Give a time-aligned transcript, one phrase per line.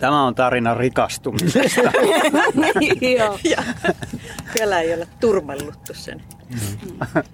[0.00, 1.80] Tämä on tarina rikastumisesta.
[3.18, 3.38] Joo.
[3.50, 3.62] Ja
[4.54, 6.22] vielä ei ole turmelluttu sen.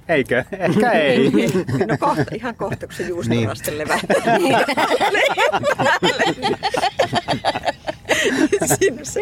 [0.09, 0.45] Eikö?
[0.59, 1.33] Ehkä ei.
[1.89, 3.79] No kohta, ihan kohta, kun se juustoraste niin.
[3.79, 3.99] levää.
[8.79, 9.21] Siinä se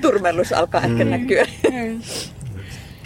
[0.00, 1.00] turmellus alkaa mm.
[1.00, 1.46] ehkä näkyä.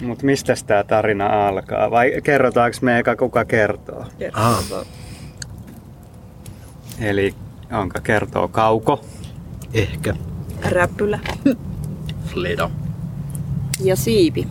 [0.01, 1.91] Mutta mistä tämä tarina alkaa?
[1.91, 4.05] Vai kerrotaanko me eka kuka kertoo?
[4.19, 4.85] Kertoo.
[7.01, 7.35] Eli
[7.71, 9.05] onko kertoo Kauko?
[9.73, 10.15] Ehkä.
[10.69, 11.19] Räpylä.
[12.25, 12.69] Fleda.
[13.83, 14.47] Ja Siipi.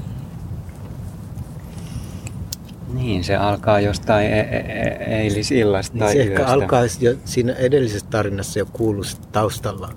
[2.95, 7.53] Niin, se alkaa jostain e- e- e- eilisillasta niin tai se ehkä alkaa jo siinä
[7.53, 9.89] edellisessä tarinassa jo kuuluu taustalla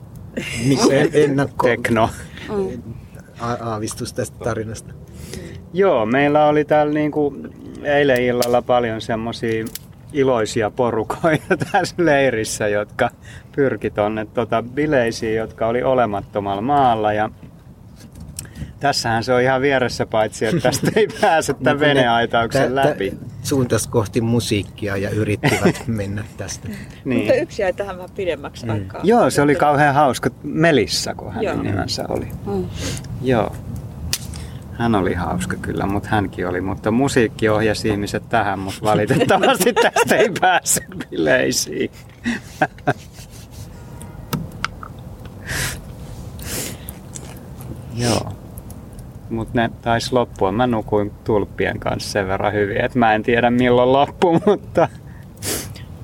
[0.65, 2.09] niin se ennakko Tekno.
[3.39, 4.93] aavistus tästä tarinasta.
[5.73, 7.35] Joo, meillä oli täällä niinku
[7.83, 9.65] eilen illalla paljon semmoisia
[10.13, 13.09] iloisia porukoita tässä leirissä, jotka
[13.55, 17.13] pyrki tuonne tota bileisiin, jotka oli olemattomalla maalla.
[17.13, 17.29] Ja
[18.79, 23.13] tässähän se on ihan vieressä paitsi, että tästä ei pääse tämän niin veneaitauksen läpi.
[23.43, 26.67] Suuntas kohti musiikkia ja yrittivät mennä tästä.
[27.05, 27.19] niin.
[27.19, 28.71] Mutta yksi jäi tähän vähän pidemmäksi mm.
[28.71, 29.01] aikaa.
[29.03, 30.29] Joo, se oli kauhean hauska.
[30.43, 31.63] Melissa, kun hänen Joo.
[31.63, 32.27] nimensä oli.
[32.45, 32.65] Mm.
[33.21, 33.55] Joo.
[34.73, 36.61] Hän oli hauska kyllä, mutta hänkin oli.
[36.61, 41.91] Mutta musiikki ohjasi ihmiset tähän, mutta valitettavasti tästä ei pääse bileisiin.
[47.95, 48.31] Joo.
[49.29, 50.51] Mutta ne taisi loppua.
[50.51, 54.87] Mä nukuin tulppien kanssa sen verran hyvin, että mä en tiedä milloin loppu, mutta...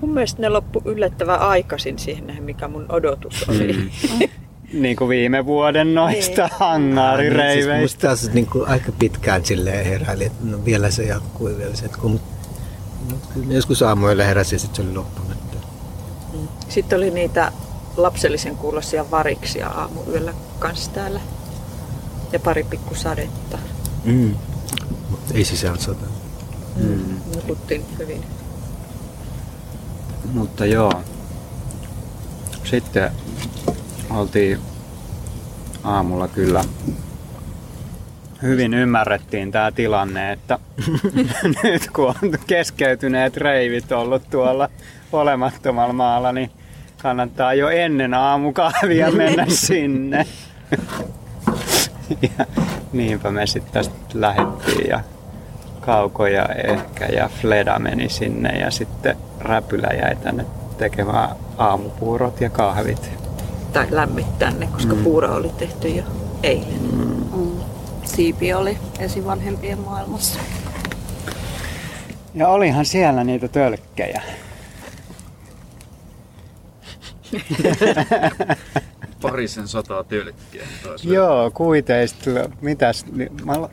[0.01, 3.73] Mun mielestä ne loppu yllättävän aikaisin siihen, mikä mun odotus oli.
[3.73, 3.89] Mm.
[4.73, 6.57] Niin kuin viime vuoden noista niin.
[6.59, 8.15] hangarireiveistä.
[8.15, 11.97] Siis niin kuin aika pitkään silleen heräili, että no vielä se jatkuu vielä se, että
[11.97, 12.19] kun
[13.47, 15.37] joskus aamuilla heräsi ja sitten se oli loppunut.
[16.33, 16.47] Mm.
[16.69, 17.51] Sitten oli niitä
[17.97, 21.21] lapsellisen kuulosia variksia aamuyöllä kanssa täällä.
[22.31, 23.57] Ja pari pikku sadetta.
[24.03, 24.35] Mm.
[25.09, 26.05] Mutta ei sisään sata.
[26.75, 27.21] Mm.
[27.35, 28.23] Nukuttiin hyvin.
[30.33, 30.93] Mutta joo.
[32.63, 33.11] Sitten
[34.09, 34.59] oltiin
[35.83, 36.63] aamulla kyllä
[38.41, 40.59] hyvin ymmärrettiin tämä tilanne, että
[41.63, 44.69] nyt kun on keskeytyneet reivit ollut tuolla
[45.11, 46.51] olemattomalla maalla, niin
[47.01, 50.25] kannattaa jo ennen aamukahvia mennä sinne.
[52.21, 52.45] ja
[52.93, 54.99] niinpä me sitten tästä lähettiin ja
[55.81, 60.45] Kaukoja ehkä ja Fleda meni sinne ja sitten Räpylä jäi tänne
[60.77, 63.26] tekemään aamupuurot ja kahvit
[63.73, 65.03] tai lämmittää ne, koska mm.
[65.03, 66.03] puuro oli tehty jo
[66.43, 66.81] eilen.
[66.91, 67.25] Mm.
[67.35, 67.51] Mm.
[68.03, 70.39] Siipi oli esivanhempien maailmassa.
[72.33, 74.21] Ja olihan siellä niitä tölkkejä.
[79.21, 80.63] Parisen sataa tölkkiä.
[81.03, 82.29] Joo, kuiteista,
[82.61, 83.05] mitäs,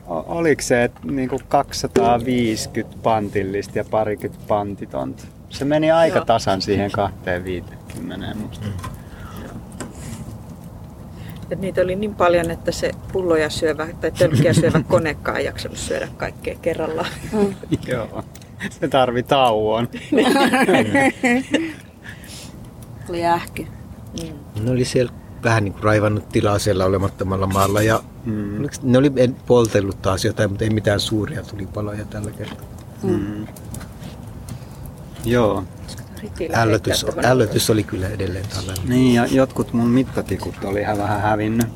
[0.07, 5.23] oliko se että niinku 250 pantillista ja parikymmentä pantitonta?
[5.49, 6.25] Se meni aika Joo.
[6.25, 8.65] tasan siihen 250 musta.
[8.65, 8.73] Mm.
[11.51, 15.77] Et niitä oli niin paljon, että se pulloja syövä tai tölkkiä syövä konekaan ei jaksanut
[15.77, 17.09] syödä kaikkea kerrallaan.
[17.31, 17.55] Mm.
[17.87, 18.23] Joo,
[18.69, 19.87] se tarvi tauon.
[23.09, 23.67] oli ähky.
[24.21, 24.63] Mm.
[24.63, 25.13] Ne oli siellä
[25.43, 28.67] vähän niin kuin raivannut tilaa siellä olemattomalla maalla ja mm.
[28.83, 29.11] ne oli
[29.47, 32.67] poltellut taas jotain, mutta ei mitään suuria tulipaloja tällä kertaa.
[33.03, 33.47] Mm.
[35.25, 35.63] Joo.
[36.53, 38.89] Ällötys, ällötys oli kyllä edelleen tällainen.
[38.89, 41.67] Niin, ja jotkut mun mittatikut oli ihan vähän hävinnyt.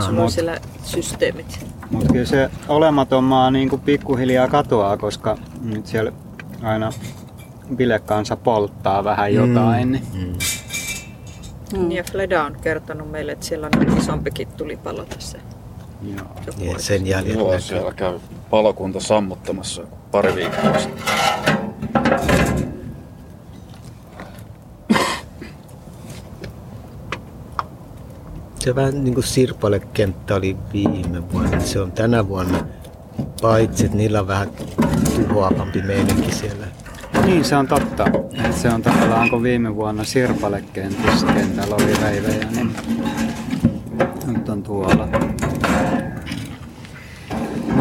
[0.00, 1.66] Sulla on siellä systeemit.
[1.90, 6.12] Mutta kyllä se olematon maa niin kuin pikkuhiljaa katoaa, koska nyt siellä
[6.62, 6.92] aina
[7.76, 9.88] bilekansa polttaa vähän jotain.
[9.88, 9.92] Mm.
[9.92, 10.36] Niin.
[11.76, 11.90] Mm.
[11.90, 15.38] Ja Fleda on kertonut meille, että siellä on isompikin tulipalo tässä.
[16.02, 16.26] Joo.
[16.58, 18.18] Niin, sen jäljen Joo, siellä käy
[18.50, 21.04] palokunta sammuttamassa pari viikkoa sitten.
[28.58, 31.60] Se vähän niin kuin sirpalekenttä oli viime vuonna.
[31.60, 32.66] Se on tänä vuonna,
[33.42, 34.48] paitsi että niillä on vähän
[35.28, 36.66] tuhoavampi meininki siellä.
[37.24, 38.04] Niin, se on totta.
[38.50, 42.76] Se on tavallaan, kun viime vuonna sirpalekentällä oli reivejä, niin
[44.26, 45.08] nyt on tuolla.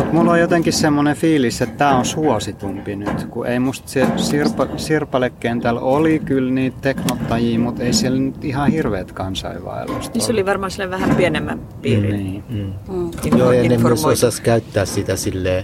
[0.07, 4.07] Mutta mulla on jotenkin semmoinen fiilis, että tämä on suositumpi nyt, kun ei musta se
[4.15, 10.31] sirpa, sirpalekentällä oli kyllä niitä teknottajia, mutta ei siellä nyt ihan hirveät kansainvaellusta niin se
[10.31, 12.15] oli varmaan sille vähän pienemmän piirin.
[12.18, 12.44] Niin.
[12.50, 12.74] Mm.
[12.95, 13.38] Mm.
[13.38, 15.63] Joo, ja ne myös osas käyttää sitä silleen,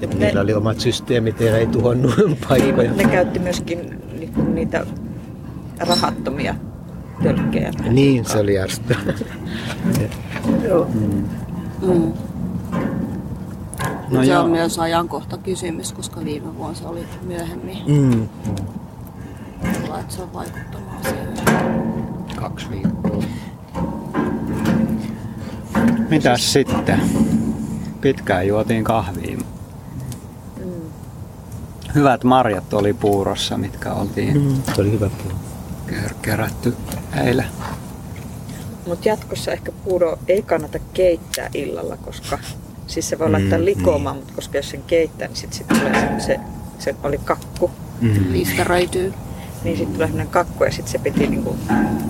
[0.00, 2.14] että niillä oli omat systeemit ja ei tuhonnut
[2.48, 2.92] paikkoja.
[2.92, 4.02] Ne käytti myöskin
[4.54, 4.86] niitä
[5.78, 6.54] rahattomia
[7.22, 7.70] tölkkejä.
[7.88, 9.14] Niin, se oli ärsyttävää.
[10.68, 10.86] Joo.
[10.94, 12.12] Mm.
[14.10, 14.42] No se joo.
[14.44, 17.78] on myös ajankohta kysymys, koska viime vuonna se oli myöhemmin.
[17.86, 18.28] Mm.
[19.80, 21.28] Luulen, että se on vaikuttamaan siihen.
[22.36, 23.22] Kaksi viikkoa.
[26.08, 27.00] Mitäs sitten?
[28.00, 29.38] Pitkään juotiin kahvia.
[31.94, 34.62] Hyvät marjat oli puurossa, mitkä oltiin Mm.
[34.74, 35.10] Se oli hyvä
[35.88, 36.76] ker- kerätty
[37.24, 37.46] eilen.
[38.86, 42.38] Mutta jatkossa ehkä puuro ei kannata keittää illalla, koska
[42.86, 43.64] siis se voi Mm, laittaa niin.
[43.78, 46.40] likoamaan, mutta koska jos sen keittää, niin sitten sit tulee se, se,
[46.78, 47.70] se, oli kakku.
[48.00, 48.32] Mm.
[48.32, 49.14] Listeröityy.
[49.64, 51.56] Niin sitten tulee sellainen kakku ja sitten se piti niinku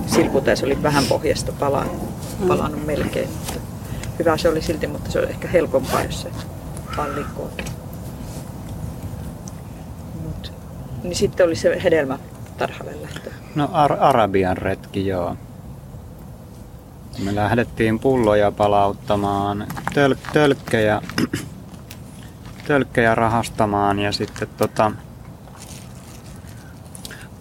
[0.07, 2.03] silputa ja se oli vähän pohjasta palannut,
[2.49, 3.29] palannut melkein.
[3.29, 3.61] Mutta
[4.19, 6.29] hyvä se oli silti, mutta se oli ehkä helpompaa, jos se
[6.97, 7.51] vaan likoo.
[10.23, 10.53] Mut,
[11.03, 12.19] niin sitten oli se hedelmä
[12.59, 13.31] tarhalle lähtö.
[13.55, 15.37] No Ar- Arabian retki, joo.
[17.25, 21.03] Me lähdettiin pulloja palauttamaan, töl- tölkkejä,
[22.67, 24.93] tölkkejä rahastamaan ja sitten tota,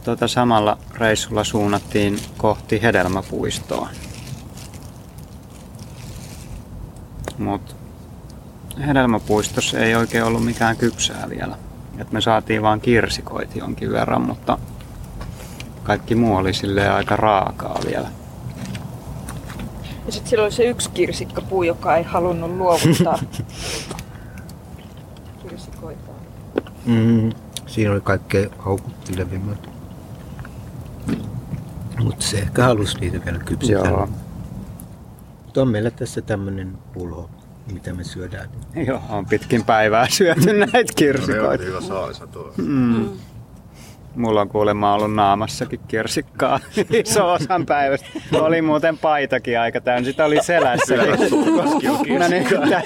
[0.03, 3.89] tota samalla reissulla suunnattiin kohti hedelmäpuistoa.
[7.37, 7.75] Mut
[8.87, 11.57] hedelmäpuistossa ei oikein ollut mikään kypsää vielä.
[11.97, 14.57] Et me saatiin vaan kirsikoita jonkin verran, mutta
[15.83, 18.07] kaikki muu oli silleen aika raakaa vielä.
[20.05, 23.19] Ja sitten siellä oli se yksi kirsikkapuu, joka ei halunnut luovuttaa
[25.49, 26.11] kirsikoita.
[26.85, 27.29] Mm.
[27.67, 29.69] Siinä oli kaikkein houkuttelevimmät.
[32.03, 33.89] Mutta se ehkä halusi niitä vielä kypsytellä.
[33.89, 34.09] Joo.
[35.45, 37.29] Mutta on meillä tässä tämmönen pulho,
[37.71, 38.49] mitä me syödään.
[38.87, 41.63] Joo, on pitkin päivää syöty näitä No, kirsikoita.
[41.63, 42.53] hyvä saalisa tuo.
[42.57, 43.09] Mm.
[44.15, 46.59] Mulla on kuulemma ollut naamassakin kirsikkaa
[47.03, 48.07] iso osan päivästä.
[48.33, 50.05] Oli muuten paitakin aika täynnä.
[50.05, 50.95] Sitä oli selässä.
[52.19, 52.85] mä, nimittäin,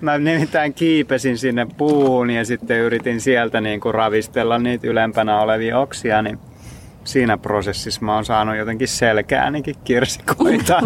[0.00, 5.78] mä nimittäin kiipesin sinne puuhun ja sitten yritin sieltä niin kuin ravistella niitä ylempänä olevia
[5.78, 6.22] oksia.
[6.22, 6.38] Niin
[7.04, 10.80] siinä prosessissa mä oon saanut jotenkin selkäänikin kirsikoita.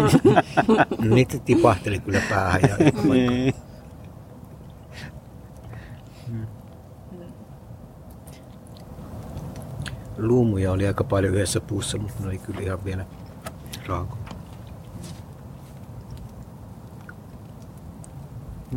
[1.15, 2.61] Niitä tipahteli kyllä päähän.
[2.61, 3.53] Ja niin.
[10.19, 13.05] Luumuja oli aika paljon yhdessä puussa, mutta ne oli kyllä ihan vielä
[13.87, 14.23] raakoja.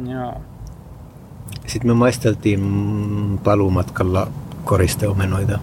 [0.06, 0.40] Joo.
[1.66, 2.60] Sitten me maisteltiin
[3.44, 4.28] paluumatkalla
[4.64, 5.58] koristeomenoita,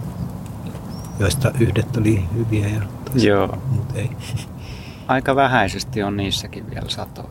[1.18, 3.58] joista yhdet oli hyviä ja toiset Joo.
[3.70, 4.10] mut ei.
[5.08, 7.30] Aika vähäisesti on niissäkin vielä satoa.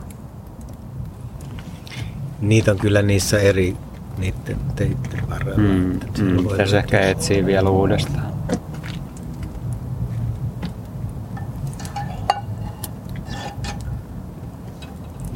[2.41, 3.77] Niitä on kyllä niissä eri
[4.17, 5.57] niiden teitten varrella.
[5.57, 8.33] Mm, mm, tässä ehkä etsii vielä uudestaan.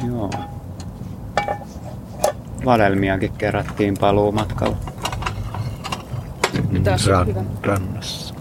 [0.06, 0.30] Joo.
[2.64, 4.76] Vadelmiakin kerättiin paluumatkalla.
[6.70, 7.42] Mm, Tässä on ran, hyvä.
[7.62, 8.34] rannassa.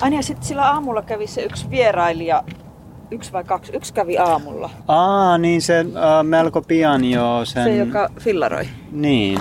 [0.00, 2.44] Ai niin, sitten sillä aamulla kävi se yksi vierailija,
[3.10, 4.70] yksi vai kaksi, yksi kävi aamulla.
[4.88, 5.84] Aa, niin se äh,
[6.24, 7.64] melko pian jo sen...
[7.64, 8.68] Se, joka fillaroi.
[8.92, 9.38] Niin.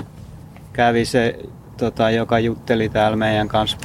[0.74, 1.40] Kävi se,
[1.78, 3.78] tota, joka jutteli täällä meidän kanssa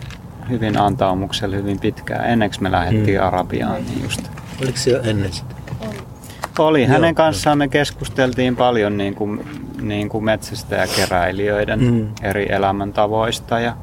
[0.50, 2.30] hyvin antaumuksella hyvin pitkään.
[2.30, 3.26] Ennen kuin me lähdettiin Mm.
[3.26, 4.20] Arabiaan, niin just.
[4.62, 5.54] Oliko se jo ennen sitä?
[6.58, 6.82] Oli.
[6.82, 9.44] Joo, Hänen kanssaan me keskusteltiin paljon niin kuin,
[9.80, 12.08] niin kuin metsästäjäkeräilijöiden Mm.
[12.22, 13.76] eri elämäntavoista ja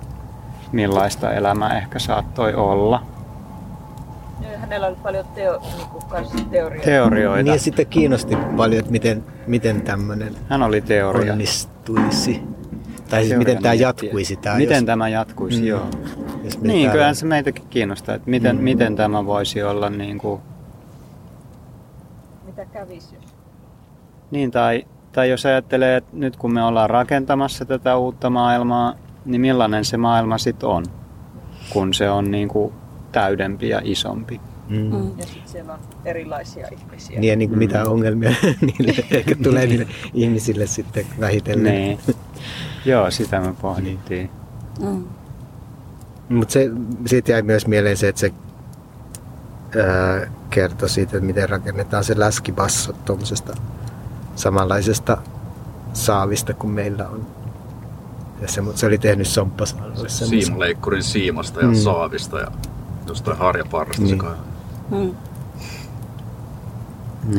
[0.72, 3.04] millaista elämä ehkä saattoi olla.
[4.51, 5.62] Ja hänellä oli paljon teo,
[6.34, 6.86] niin teorioita.
[6.86, 7.44] Teorioita.
[7.44, 11.34] Niin ja sitten kiinnosti paljon, että miten, miten tämmöinen Hän oli teoria.
[11.34, 12.42] onnistuisi.
[13.10, 14.36] Tai siis Teorian miten tämä jatkuisi.
[14.36, 15.68] Tää, Miten jos, tämä jatkuisi, Mm.
[15.68, 15.82] joo.
[16.44, 18.63] jos Niin, täällä- kyllähän se meitäkin kiinnostaa, että miten, Mm.
[18.63, 20.42] miten tämä voisi olla niin kuin,
[22.46, 23.24] Mitä kävisi, jos...
[24.32, 24.86] niin tai,
[25.17, 28.93] tai jos ajattelee, että nyt kun me ollaan rakentamassa tätä uutta maailmaa,
[29.25, 30.86] niin millainen se maailma sitten on,
[31.69, 32.74] kun se on niin kuin
[33.12, 34.41] täydempi ja isompi.
[34.69, 34.77] Mm.
[34.77, 35.12] Mm.
[35.19, 37.19] Ja sitten siellä on erilaisia ihmisiä.
[37.19, 37.91] Niin ja niin kuin mitä Mm.
[37.91, 38.29] ongelmia
[38.62, 41.74] niille ehkä tulee niille ihmisille sitten vähitellen.
[41.74, 42.00] Niin.
[42.86, 44.29] Joo, sitä me pohdittiin.
[44.81, 45.03] Mm.
[46.29, 46.69] Mutta se,
[47.05, 48.33] siitä jäi myös mieleen se, että se
[49.81, 53.53] ää, kertoi siitä, että miten rakennetaan se läskibasso tuommoisesta
[54.38, 55.17] samanlaisesta
[55.94, 57.27] saavista kuin meillä on.
[58.41, 60.41] Ja se, se oli tehnyt somppasaaloille semmoisen.
[60.41, 61.75] Siimaleikkurin siimasta ja Mm.
[61.75, 62.48] saavista ja
[63.08, 64.10] jostain harjaparrasta Niin.
[64.17, 64.36] se kai.
[64.91, 65.15] Mm.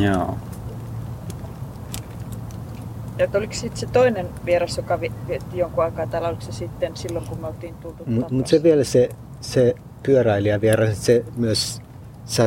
[0.02, 0.38] Joo.
[3.18, 6.96] Ja oliko sitten se toinen vieras, joka vi- vietti jonkun aikaa täällä, oliko se sitten
[6.96, 9.08] silloin, kun me oltiin tultu Mutta mut se vielä se,
[9.40, 11.82] se pyöräilijä vieras, se myös
[12.24, 12.44] sä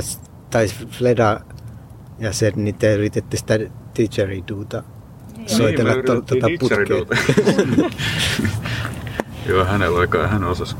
[0.49, 1.39] tai Fleda
[2.19, 3.53] ja sen, niin te yritette sitä
[3.97, 4.83] didgeridoota
[5.47, 6.87] soitella Niin, me to, yritettiin tota putkea.
[9.49, 10.75] Joo, hänellä oli kai hän osasi.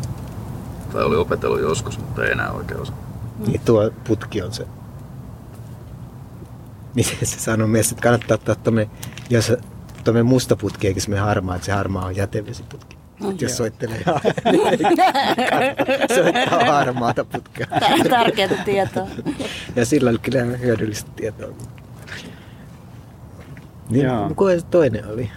[0.94, 2.96] Tai oli opetellut joskus, mutta ei enää oikein osaa.
[3.48, 4.68] Niin tuo putki on se.
[6.96, 8.92] Miten se sanoo myös, että kannattaa ottaa tuommoinen,
[9.30, 9.54] jos
[10.04, 12.98] tuommoinen musta putki eikä semmoinen harmaa, että se harmaa on jätevesiputki.
[13.24, 14.04] Mm, jos soittelee,
[16.16, 17.68] soittaa harmaata putkea.
[17.80, 19.08] Tär- Tärkeää tietoa.
[19.76, 21.50] Ja sillä oli kyllä hyödyllistä tietoa.
[23.92, 24.28] Niin, Joo.
[24.36, 25.32] kuka se toinen oli?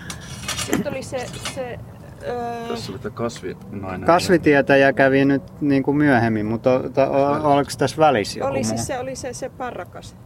[0.66, 1.78] Sitten oli se, se
[2.26, 4.06] öö, Tässä oli tämä kasvinainen.
[4.06, 6.70] Kasvitietäjä kävi nyt niin kuin myöhemmin, mutta
[7.10, 10.16] o, oliko tässä välissä joku oli siis se, oli se, se parrakas.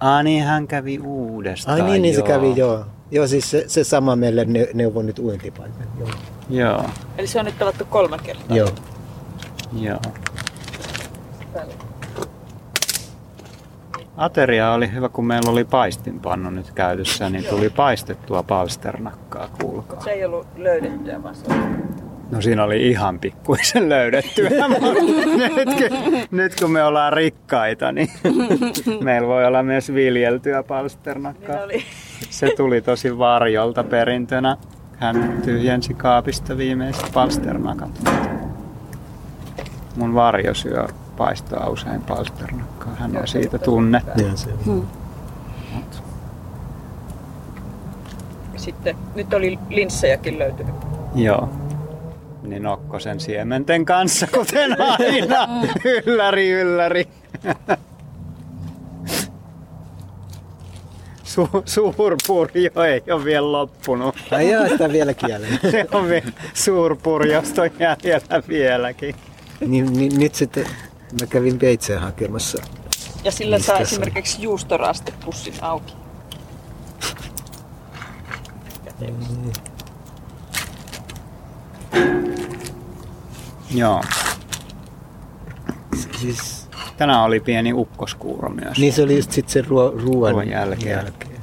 [0.00, 1.80] Ah niin, hän kävi uudestaan.
[1.80, 2.26] Ai niin, niin se joo.
[2.26, 2.84] kävi, joo.
[3.10, 5.86] Joo, siis se, se sama meille ne, neuvoi nyt uintipaikan.
[5.98, 6.08] Joo.
[6.50, 6.84] Joo,
[7.18, 8.56] Eli se on nyt tavattu kolme kertaa.
[8.56, 8.68] joo.
[9.80, 10.00] joo.
[14.16, 20.00] Ateria oli hyvä, kun meillä oli paistinpannu nyt käytössä, niin tuli paistettua palsternakkaa, kuulkaa.
[20.00, 21.46] Se ei ollut löydettyä, vaan se
[22.30, 24.92] No siinä oli ihan pikkuisen löydettyä, mutta
[25.56, 28.08] nyt, kun, nyt kun me ollaan rikkaita, niin
[29.04, 31.66] meillä voi olla myös viljeltyä palsternakkaa.
[31.66, 31.82] Niin.
[32.30, 34.56] Se tuli tosi varjolta perintönä.
[34.98, 37.90] Hän tyhjensi kaapista viimeiset palsternakat.
[39.96, 42.94] Mun varjo syö paistoa usein palsternakkaa.
[42.94, 44.22] Hän on siitä tunnettu.
[44.22, 44.50] Joo, se.
[48.56, 50.74] Sitten nyt oli linssejäkin löytynyt.
[51.14, 51.48] Joo.
[52.42, 55.48] Niin Nokkosen siementen kanssa, kuten aina.
[56.06, 57.08] Ylläri, ylläri.
[61.24, 64.14] Su- suurpurjo ei ole vielä loppunut.
[64.30, 65.58] Ai joo, sitä vielä kielen.
[65.70, 69.14] Se on vielä suurpurjosta on jäljellä vieläkin.
[69.66, 70.66] niin, niin, nyt sitten
[71.20, 72.62] mä kävin veitseen hakemassa.
[73.24, 75.92] Ja sillä Mistä saa esimerkiksi juustorastepussin auki.
[83.74, 84.00] Joo.
[86.20, 88.78] Siis, Tänään oli pieni ukkoskuuro myös.
[88.78, 90.90] niin se oli just sit se ruo, ruoan, Ruoan jälkeen.
[90.96, 91.36] jälkeen.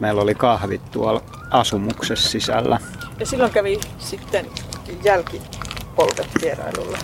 [0.00, 2.78] Meillä oli kahvit tuolla asumuksessa sisällä.
[3.20, 4.46] Ja silloin kävi sitten
[5.04, 6.98] jälkipolvet vierailulla.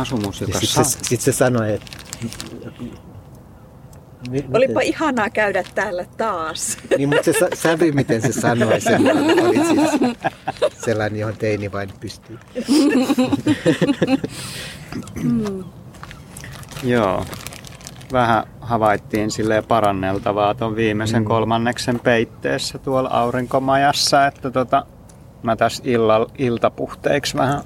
[0.00, 1.86] Asumus, joka sitten se, sit se sanoi, että...
[4.30, 6.78] Mi- Olipa miten- ihanaa käydä täällä taas.
[6.98, 9.02] Niin, mutta se sävy, miten se sanoi sen,
[9.46, 10.16] oli siis
[10.84, 12.38] sellainen, johon teini vain pystyy.
[16.82, 17.24] Joo.
[18.12, 21.26] Vähän havaittiin sille paranneltavaa tuon viimeisen Mm.
[21.28, 24.86] kolmanneksen peitteessä tuolla aurinkomajassa, että tota,
[25.42, 27.60] mä tässä illal, iltapuhteiksi vähän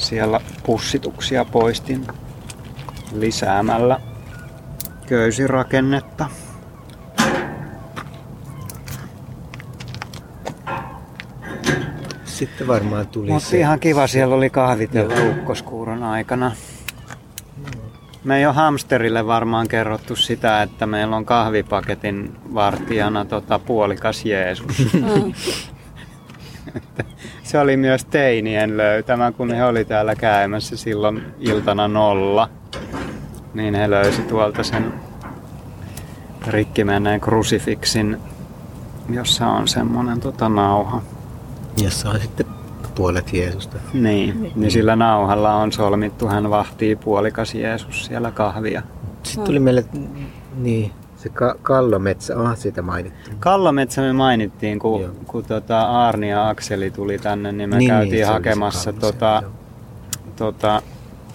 [0.00, 2.06] siellä pussituksia poistin
[3.12, 4.00] lisäämällä
[5.06, 6.26] köysirakennetta.
[12.24, 13.58] Sitten varmaan tuli Mutta se...
[13.58, 16.52] ihan kiva, siellä oli kahvitella ukkoskuuron aikana.
[18.24, 24.76] Me ei ole hamsterille varmaan kerrottu sitä, että meillä on kahvipaketin vartijana tota, puolikas Jeesus.
[27.42, 32.48] Se oli myös teinien löytämä, kun he oli täällä käymässä silloin iltana nolla.
[33.54, 34.92] Niin he löysi tuolta sen
[36.46, 38.16] rikki menneen krusifiksin,
[39.10, 41.02] jossa on semmonen tota nauha.
[41.82, 42.46] Jossa on sitten
[42.94, 43.76] puolet Jeesusta.
[43.92, 48.82] Niin, niin sillä nauhalla on solmittu, hän vahtii puolikas Jeesus siellä kahvia.
[49.22, 49.84] Sitten tuli meille,
[50.56, 53.30] niin, se ka- kallometsä, onhan siitä mainittu.
[53.40, 55.10] Kallometsä me mainittiin, kun, Joo.
[55.26, 58.92] kun tota Arni ja Akseli tuli tänne, niin me niin, käytiin niin, oli se hakemassa
[58.92, 59.50] tota, joo.
[60.36, 60.82] tota,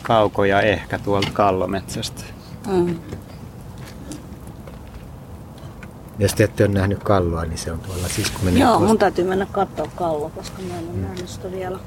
[0.04, 2.22] kaukoja ehkä tuolta Kallometsästä.
[2.68, 2.96] Mm.
[6.20, 8.88] Jos te ette ole nähnyt kalloa, niin se on tuolla siis kun menee Joo, tuosta-
[8.88, 11.80] mun täytyy mennä katsoa kallo, koska mä en ole nähnyt sitä vielä.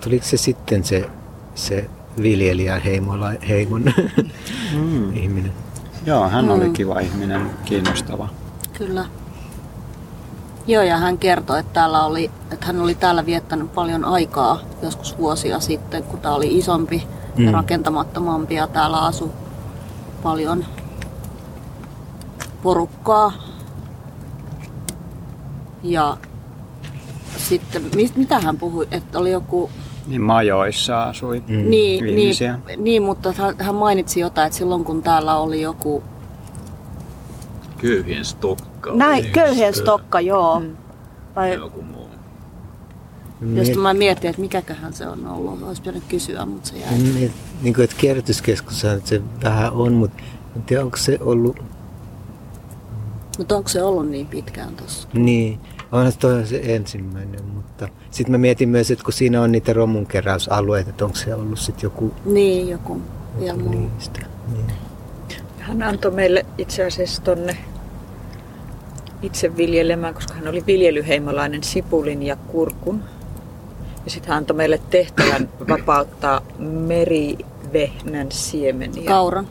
[0.00, 1.10] Tuliko se sitten se,
[1.54, 1.90] se
[2.22, 3.84] viljelijän heimola, heimon
[4.76, 5.16] Mm.
[5.16, 5.52] ihminen?
[6.06, 6.72] Joo, hän oli Mm.
[6.72, 8.28] kiva ihminen, kiinnostava.
[8.78, 9.04] Kyllä.
[10.66, 15.18] Joo, ja hän kertoi, että, täällä oli, että hän oli täällä viettänyt paljon aikaa joskus
[15.18, 17.06] vuosia sitten, kun tämä oli isompi
[17.36, 17.44] mm.
[17.44, 19.30] ja rakentamattomampi ja täällä asui
[20.22, 20.64] paljon
[22.62, 23.32] porukkaa.
[25.82, 26.16] Ja
[27.36, 29.70] sitten, mit- mitä hän puhui, että oli joku
[30.06, 31.42] Niin majoissa asui.
[31.48, 31.70] Mm.
[31.70, 32.58] Niin, ihmisiä.
[32.66, 36.02] niin, niin, mutta hän, hän mainitsi jotain, että silloin kun täällä oli joku...
[37.78, 38.92] Köyhien stokka.
[38.94, 40.60] Näin, köyhien stokka, joo.
[40.60, 40.76] Mm.
[41.36, 42.08] Vai, Joku muu.
[43.54, 45.62] Josta mä mietin, että mikäköhän se on ollut.
[45.62, 46.98] Olisi pitänyt kysyä, mutta se jäi.
[46.98, 47.32] Niin,
[47.62, 50.22] niin kuin, että kierrätyskeskushan se vähän on, mutta
[50.56, 51.56] en tiedä, onko se ollut...
[53.38, 55.08] Mutta onko se ollut niin pitkään tuossa?
[55.12, 55.60] Niin,
[55.92, 59.72] onhan se toi se ensimmäinen, mutta sitten mä mietin myös, että kun siinä on niitä
[59.72, 63.00] romunkeräysalueita, että onko se ollut sitten joku Niin, joku
[63.58, 63.70] muu.
[63.70, 64.20] niistä.
[64.52, 64.66] Niin.
[65.58, 67.56] Hän antoi meille itse asiassa tonne
[69.22, 73.02] itse viljelemään, koska hän oli viljelyheimolainen sipulin ja kurkun.
[74.04, 79.08] Ja sitten hän antoi meille tehtävän vapauttaa merivehnän siemeniä.
[79.08, 79.48] Kauran.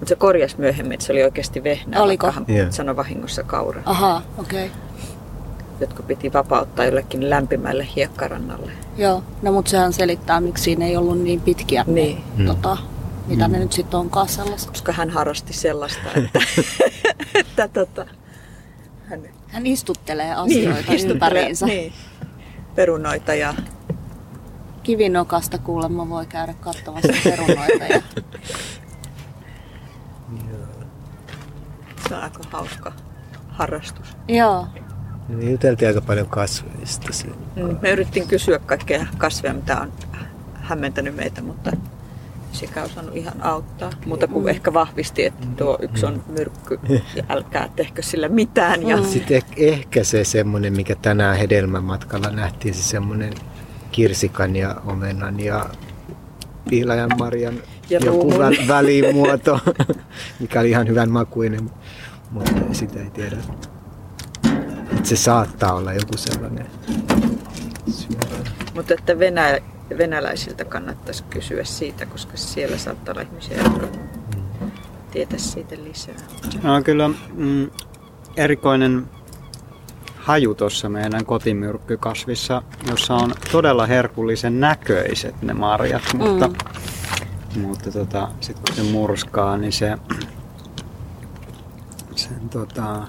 [0.00, 2.30] Mutta se korjasi myöhemmin, että se oli oikeasti vehnää, Oliko?
[2.30, 2.66] hän Joo.
[2.70, 4.66] sanoi vahingossa kaura, Ahaa, okei.
[4.66, 4.78] Okay.
[5.80, 8.72] jotka piti vapauttaa jollekin lämpimälle hiekkarannalle.
[8.96, 12.22] Joo, no mutta sehän selittää, miksi siinä ei ollut niin pitkiä ne, Niin.
[12.46, 12.76] tota,
[13.26, 14.68] mitä ne nyt sitten onkaan sellaista.
[14.72, 16.40] Koska hän harrasti sellaista, että,
[17.40, 18.06] että tota,
[19.08, 21.66] hän Hän istuttelee asioita istuttelee, ympäriinsä.
[21.66, 21.92] Niin,
[22.74, 23.54] perunoita ja
[24.82, 27.84] Kivinokasta kuulemma voi käydä katsomassa perunoita.
[27.90, 28.02] Ja...
[32.10, 32.92] se on aika hauska
[33.48, 34.16] harrastus.
[34.28, 34.66] Joo,
[35.28, 37.12] Me juteltiin aika paljon kasveista.
[37.12, 37.34] siinä.
[37.56, 39.92] Mm, Me yritettiin kysyä kaikkea kasveja, mitä on
[40.54, 41.70] hämmentänyt meitä, mutta
[42.52, 43.90] sekä osannut ihan auttaa.
[44.06, 46.80] Mutta kun ehkä vahvisti, että tuo yksi on myrkky
[47.16, 48.88] ja älkää tehkö sillä mitään.
[48.88, 53.32] Ja Sitten eh- ehkä se semmoinen, mikä tänään hedelmämatkalla nähtiin, se semmoinen
[53.92, 55.66] kirsikan ja omenan ja
[56.70, 57.54] pihlajan marjan
[57.90, 58.40] Ja joku ruumun.
[58.40, 59.60] vä- välimuoto,
[60.40, 61.70] mikä oli ihan hyvän makuinen,
[62.30, 63.36] mutta sitä ei tiedä.
[64.92, 66.66] Että se saattaa olla joku sellainen.
[68.74, 69.60] Mutta että Venäjä,
[69.98, 73.86] venäläisiltä kannattaisi kysyä siitä, koska siellä saattaa olla ihmisiä, jotka
[75.10, 76.14] tietää siitä lisää.
[76.62, 77.70] No kyllä mm,
[78.36, 79.08] erikoinen
[80.16, 87.60] haju tuossa meidän kotimyrkkykasvissa, jossa on todella herkullisen näköiset ne marjat, mutta, mm.
[87.60, 89.98] mutta tota, sitten kun se murskaa, niin se,
[92.30, 93.02] sen tota,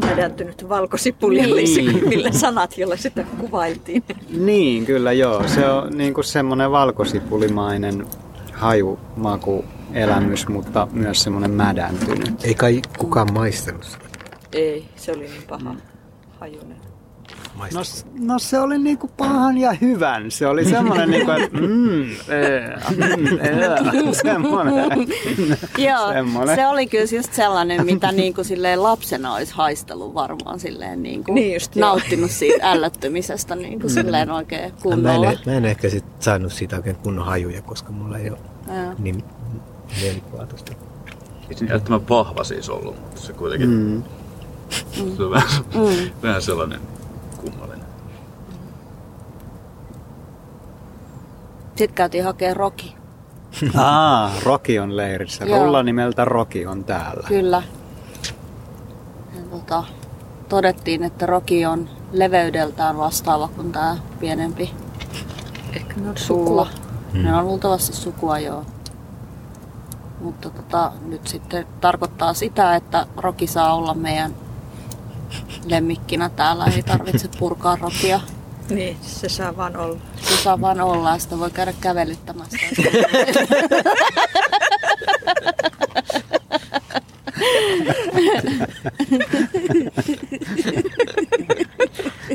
[0.00, 2.08] Mädäntynyt valkosipuli oli Niin.
[2.08, 4.04] millä sanat, joilla sitä kuvailtiin.
[4.38, 5.48] Niin, kyllä joo.
[5.48, 8.06] Se on niin kuin semmoinen valkosipulimainen
[8.52, 12.44] hajumaku elämys, mutta myös semmoinen mädäntynyt.
[12.44, 14.04] Ei kai kukaan maistanut sitä.
[14.52, 15.74] Ei, se oli niin paha
[16.40, 16.83] hajunen.
[17.58, 17.80] No,
[18.18, 20.30] no se oli niinku pahan ja hyvän.
[20.30, 25.08] Se oli semmoinen niinku, että mm, ee, mm, ee, semmoinen.
[25.78, 26.56] Joo Semmonen.
[26.56, 31.54] se oli kyllä just sellainen, mitä niinku silleen lapsena olisi haistellut varmaan silleen niinku Niin
[31.54, 31.88] just, joo.
[31.88, 35.32] nauttinut siitä ällöttymisestä niinku silleen oikein Mä en, kunnolla.
[35.46, 38.94] mä en ehkä sit saanut siitä oikein kunnon hajuja, koska mulla ei ole Joo.
[38.98, 39.24] niin
[40.02, 40.72] mielikuvaa tosta.
[41.50, 44.02] Ei se jättömän vahva siis ollut, mutta se kuitenkin Mm.
[45.16, 46.10] se on vähän, Mm.
[46.22, 46.80] vähän sellainen
[47.50, 47.86] kummallinen.
[51.76, 52.96] Sitten käytiin hakemaan Roki.
[53.76, 55.44] Aa, Roki on leirissä.
[55.44, 55.64] Joo.
[55.64, 57.28] Rulla nimeltä Roki on täällä.
[57.28, 57.62] Kyllä.
[59.34, 59.84] Ja tota,
[60.48, 64.70] todettiin, että Roki on leveydeltään vastaava kuin tämä pienempi
[65.72, 66.44] Ehkä ne on sukua.
[66.46, 66.68] sukua.
[67.12, 68.64] Ne on luultavasti sukua, joo.
[70.20, 74.34] Mutta tota, nyt sitten tarkoittaa sitä, että Roki saa olla meidän
[75.66, 76.64] lemmikkinä täällä.
[76.76, 78.20] Ei tarvitse purkaa Rokia.
[78.70, 80.00] Niin, se saa vaan olla.
[80.22, 82.56] Se saa vaan olla ja sitä voi käydä kävelyttämässä.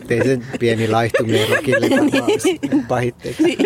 [0.09, 2.31] Ei sen pieni laihtuminen rokille varmaan
[2.87, 3.57] pahitteeksi.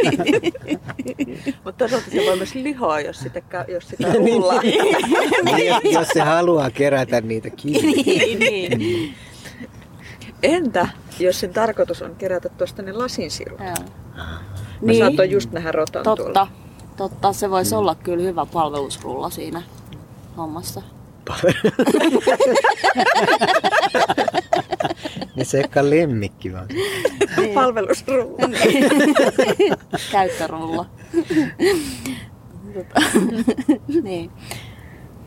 [1.63, 4.61] Mutta toisaalta se voi myös lihoa, jos sitä, jos sitä rullaa.
[4.61, 8.03] Niin, jos- jos se haluaa kerätä niitä kiinni.
[8.03, 9.15] niin, niin.
[10.43, 10.87] Entä
[11.19, 13.59] jos sen tarkoitus on kerätä tuosta ne lasinsirut?
[13.59, 13.69] Joo.
[14.15, 14.25] Mä
[14.81, 14.99] Niin.
[14.99, 16.47] saatoin just nähdä rotan Totta, tuolla.
[16.97, 17.33] totta.
[17.33, 19.61] Se voisi olla kyllä hyvä palvelusrulla siinä
[20.37, 20.81] hommassa.
[25.35, 26.67] Niin se olekaan lemmikki vaan.
[27.53, 28.37] Palvelusrulla.
[30.11, 30.85] Käyttörulla.
[32.73, 33.01] Tota,
[34.03, 34.31] niin.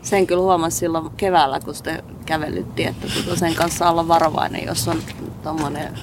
[0.01, 4.87] Sen kyllä huomasi silloin keväällä, kun sitä kävelyttiin, että tota sen kanssa olla varovainen, jos
[4.87, 5.01] on
[5.43, 5.99] tommonen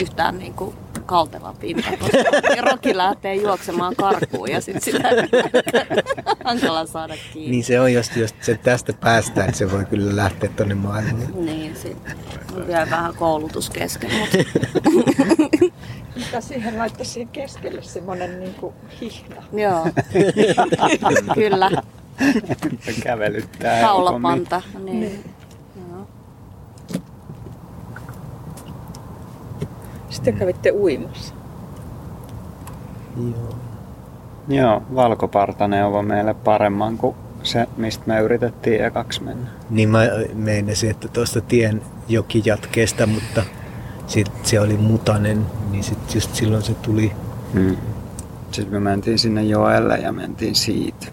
[0.00, 0.74] yhtään niin kuin
[1.06, 5.08] kalteva pinta, koska roki lähtee juoksemaan karkuun ja sitten sitä
[6.44, 7.50] hankala saada kiinni.
[7.50, 11.28] Niin se on, jos, jos se tästä päästään, niin se voi kyllä lähteä tonne maailmalle.
[11.34, 12.16] Niin, sitten
[12.56, 14.36] on vielä vähän koulutus kesken, mutta
[16.16, 19.42] Mitä siihen laittaisi siihen keskelle semmonen niinku hihna.
[19.52, 19.86] joo,
[21.34, 21.70] kyllä,
[23.02, 23.80] Kävelyttää.
[23.80, 24.62] Kaulapanta.
[24.84, 25.00] Niin.
[25.00, 25.24] niin.
[25.92, 26.06] No.
[30.10, 31.34] Sitten kävitte uimassa.
[33.16, 33.56] Joo.
[34.48, 39.48] Joo, valkopartaneuvo meille paremman kuin se, mistä me yritettiin ekaksi mennä.
[39.70, 39.98] Niin mä
[40.34, 43.42] meinasin, että tuosta tien joki jatkeesta, mutta
[44.06, 47.12] sit se oli mutanen, niin sitten just silloin se tuli.
[47.52, 47.76] Mm.
[48.50, 51.06] Sitten me mentiin sinne joelle ja mentiin siitä.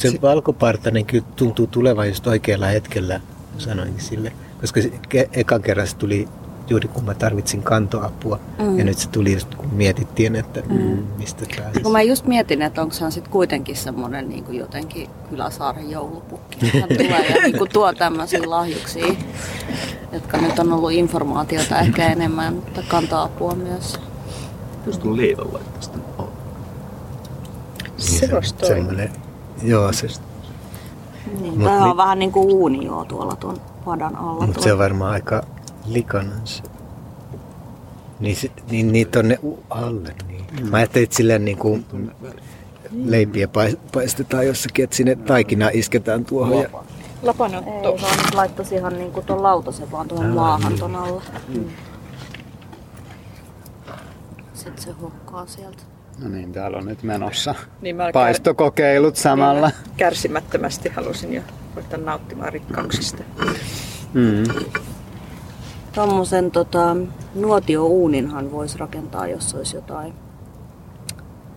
[0.00, 3.20] Se Si- valkopartainen kyllä tuntuu tulevan just oikealla hetkellä,
[3.58, 4.32] sanoinkin sille.
[4.60, 6.28] Koska se ke- ekan kerran se tuli
[6.70, 8.40] juuri kun mä tarvitsin kantoapua.
[8.58, 8.78] Mm.
[8.78, 11.02] Ja nyt se tuli just kun mietittiin, että mm.
[11.18, 11.82] mistä pääsisi.
[11.82, 16.70] Kun mä just mietin, että onko hän sitten kuitenkin semmoinen niin kuin jotenkin Kyläsaaren joulupukki.
[16.80, 19.14] Hän tulee ja niin kuin tuo tämmöisiä lahjuksia,
[20.12, 24.00] jotka nyt on ollut informaatiota ehkä enemmän, mutta kantaa-apua myös.
[24.84, 26.30] Pystyn liivalla laittaa sitä alle.
[27.96, 28.76] Se voisi toimia.
[28.76, 29.10] semmoinen,
[29.62, 30.06] joo, se,
[31.40, 34.46] Niin, Mut on vähän niin kuin uuni joo tuolla tuon padan alla.
[34.46, 35.42] mutta se on varmaan aika
[35.86, 36.62] likainen se.
[38.20, 39.38] Niin, se, niin, niin tonne
[39.70, 40.14] alle.
[40.28, 40.70] Niin.
[40.70, 41.86] Mä ajattelin, että silleen niin kuin
[43.04, 46.62] leipiä pais- paistetaan jossakin, että sinne taikina isketään tuohon.
[46.62, 46.68] Ja,
[47.22, 47.70] Lapanotto.
[47.70, 51.22] Ei, vaan nyt laittaisi ihan niin kuin tuon lautasen vaan tuohon maahan ton alle.
[54.54, 55.82] Sitten se hukkaa sieltä.
[56.22, 59.68] No niin, täällä on nyt menossa Niin mä kär- paistokokeilut samalla.
[59.68, 61.42] Niin mä kärsimättömästi halusin jo
[61.76, 63.22] ruveta nauttimaan rikkauksista.
[64.14, 64.44] Mm.
[65.94, 66.96] Tuommoisen tota,
[67.34, 70.14] nuotiouuninhan voisi rakentaa, jos olisi jotain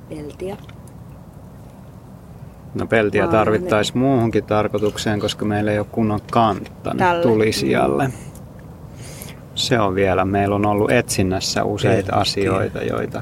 [0.09, 0.57] peltiä.
[2.73, 7.23] No peltiä tarvittaisiin muuhunkin tarkoitukseen, koska meillä ei ole kunnon kantta Tälle.
[7.23, 8.09] tulisijalle.
[9.55, 10.25] Se on vielä.
[10.25, 12.21] Meillä on ollut etsinnässä useita Peltiä.
[12.21, 13.21] asioita, joita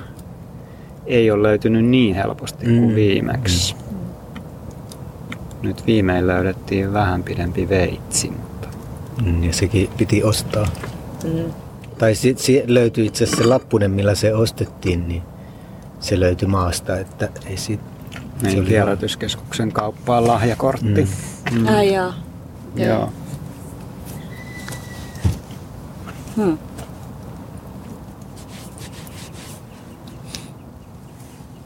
[1.12, 2.96] ei ole löytynyt niin helposti kuin Mm.
[2.96, 3.76] viimeksi.
[5.62, 8.68] Nyt viimein löydettiin vähän pidempi veitsi, mutta
[9.26, 10.68] Mm, ja sekin piti ostaa.
[11.24, 11.52] Mm.
[11.98, 15.22] Tai si, si, löytyi itse asiassa se lappunen, millä se ostettiin, niin
[16.00, 17.84] se löytyi maasta, että ei siitä...
[18.42, 21.08] meidän oli kierrätyskeskuksen kauppaan lahjakortti.
[21.52, 21.58] Mm.
[21.60, 21.68] Mm.
[21.68, 22.14] Ai jaa.
[22.76, 23.10] Joo.
[26.36, 26.58] Hmm.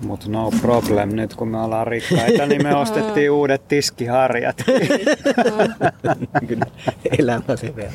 [0.05, 4.63] Mutta no problem, nyt kun me ollaan rikkaita, niin me ostettiin uudet tiskiharjat.
[6.47, 6.65] Kyllä
[7.19, 7.91] elämä se vielä.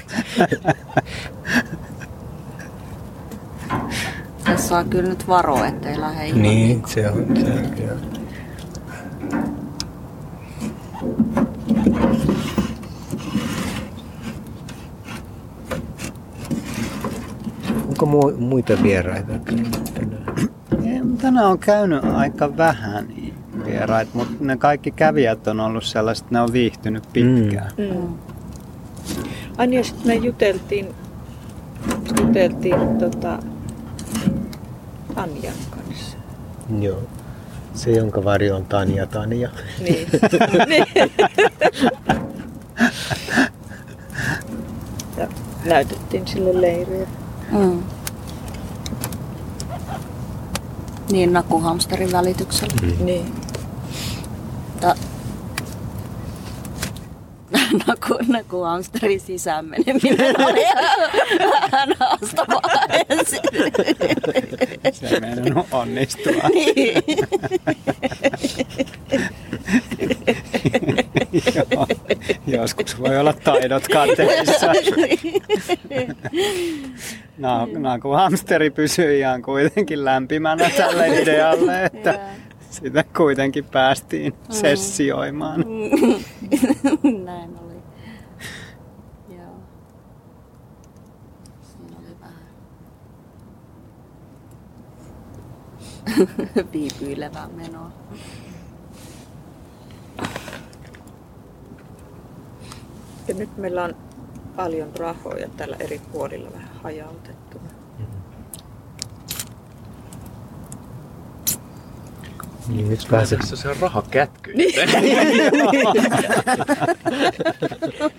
[4.44, 7.36] Tässä saa kyllä nyt varoa, ettei lähde ihan Niin, se on.
[7.36, 8.20] Se on kyllä.
[17.88, 19.32] Onko mu- muita vieraita
[19.94, 20.19] tänään?
[21.22, 23.08] Tänään on käynyt aika vähän
[23.64, 27.70] vieraita, mutta ne kaikki kävijät on ollut sellaiset, ne on viihtynyt pitkään.
[27.76, 28.18] Mm.
[29.58, 30.94] Ai niin, ja sitten me juteltiin,
[32.20, 33.38] juteltiin tota,
[35.16, 36.16] Anjan kanssa.
[36.80, 37.02] Joo.
[37.74, 39.48] Se, jonka varjo on Tanja Tanja.
[39.80, 40.08] Niin.
[40.68, 40.86] niin.
[45.18, 45.28] ja
[45.64, 47.06] näytettiin sille leiriä.
[47.52, 47.82] Mm.
[51.10, 52.74] Niin, nakuhamsterin välityksellä.
[53.04, 53.32] Niin.
[54.80, 54.94] Ta-
[57.86, 60.60] Naku, nakuhamsterin sisään meneminen oli
[61.62, 62.62] vähän haastavaa
[63.08, 63.40] ensin.
[64.92, 66.32] Se ei meidän onnistua.
[66.54, 66.94] Niin.
[71.54, 71.86] Joo.
[72.46, 74.66] Joskus voi olla taidot kateissa.
[77.40, 82.20] No, no, kun hamsteri pysyy ihan kuitenkin lämpimänä tälle idealle, että
[82.70, 85.64] sitä kuitenkin päästiin sessioimaan.
[87.24, 87.74] Näin oli.
[89.36, 89.54] Joo.
[91.62, 92.48] Siinä oli vähän
[96.72, 97.92] viipyilevää menoa.
[103.28, 103.94] Ja nyt meillä on
[104.56, 107.70] paljon rahoja tällä eri puolilla vähän hajautettuna.
[112.68, 113.38] Niin nyt pääset.
[113.38, 114.54] Tässä se on rahakätky.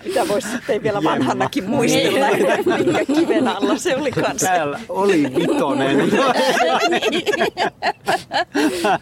[0.04, 2.26] Mitä voisi sitten vielä vanhanakin muistella,
[2.76, 4.46] minkä kiven alla se oli kanssa.
[4.46, 5.98] Täällä oli vitonen.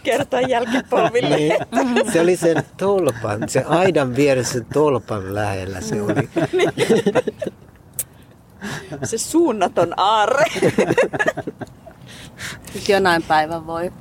[0.02, 1.36] Kertoa jälkipolville.
[1.36, 1.56] Niin,
[2.12, 6.28] se oli sen tolpan, se aidan vieressä tolpan lähellä se oli.
[9.04, 10.44] Se suunnaton aarre.
[12.74, 13.92] Nyt jonain päivän voi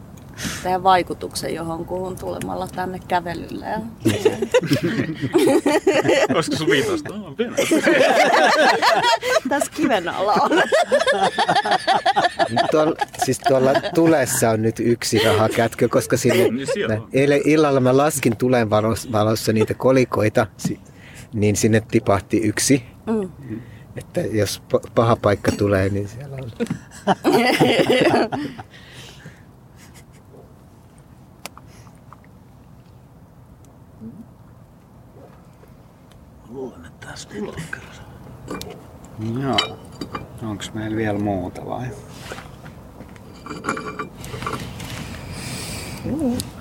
[0.63, 3.65] tehdä vaikutuksen johonkuhun tulemalla tänne kävelylle.
[3.65, 3.79] Ja...
[6.35, 7.13] Olisiko sun viitosta?
[7.17, 7.35] No.
[9.49, 10.51] Tässä kiven alla on.
[12.71, 12.95] Tuolla,
[13.25, 17.07] siis tuolla tulessa on nyt yksi rahakätkö, koska sinne, Niin siellä on.
[17.13, 20.47] eilen illalla mä laskin tulen valossa, valossa niitä kolikoita,
[21.33, 22.83] niin sinne tipahti yksi.
[23.05, 23.29] Mm.
[23.99, 26.51] Että jos pa- paha paikka tulee, niin siellä on.
[36.49, 39.41] Luulen, että tässä tulee kerran.
[39.43, 39.77] Joo.
[40.43, 41.87] Onks meillä vielä muuta vai?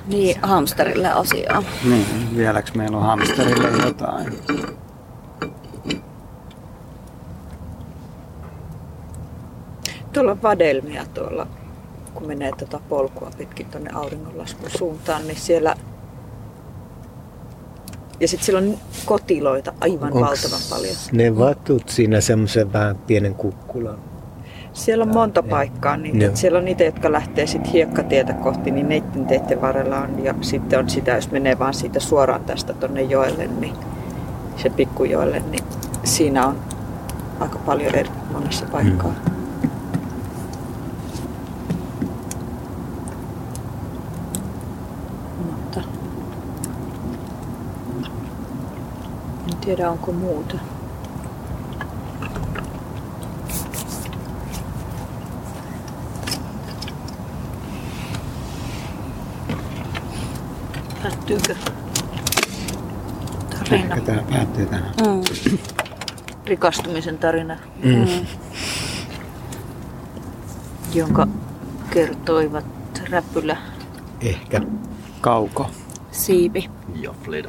[0.07, 1.62] Niin, hamsterille asiaa.
[1.85, 4.38] Niin, vieläks meillä on hamsterille jotain?
[10.18, 11.46] Tuolla on vadelmia tuolla,
[12.14, 15.74] kun menee tätä polkua pitkin tuonne auringonlaskun suuntaan, niin siellä...
[18.20, 20.94] Ja sitten siellä on kotiloita aivan Onks valtavan paljon.
[21.12, 23.98] Ne vatut siinä semmoisen vähän pienen kukkulan.
[24.72, 26.37] Siellä on monta paikkaa, niin Joo.
[26.37, 30.24] siellä on niitä, jotka lähtee sitten hiekkatietä kohti, niin neitten teiden varrella on.
[30.24, 33.74] Ja sitten on sitä, jos menee vaan siitä suoraan tästä tonne joelle, niin
[34.57, 35.64] se pikkujoelle, niin
[36.04, 36.59] siinä on
[37.40, 39.14] aika paljon eri monessa paikkaa.
[45.46, 45.81] Mutta
[49.48, 50.59] en tiedä onko muuta.
[61.02, 61.54] Päättyykö
[63.50, 63.94] tarina?
[63.94, 64.92] Ehkä tää päättyy tähän.
[65.00, 65.22] Mm.
[66.46, 68.26] Rikastumisen tarina, Mm.
[70.94, 71.26] jonka
[71.90, 72.64] kertoivat
[73.11, 73.57] Räpylä
[74.20, 74.61] Ehkä.
[75.20, 75.70] Kauko.
[76.11, 76.70] Siipi.
[77.00, 77.48] Ja Fleda.